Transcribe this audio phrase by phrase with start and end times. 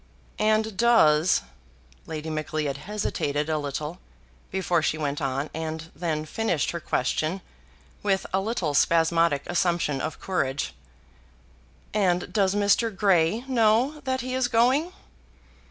[0.39, 1.43] "And does"
[2.07, 3.99] Lady Macleod hesitated a little
[4.49, 7.39] before she went on, and then finished her question
[8.01, 10.73] with a little spasmodic assumption of courage.
[11.93, 12.89] "And does Mr.
[12.89, 14.91] Grey know that he is going?"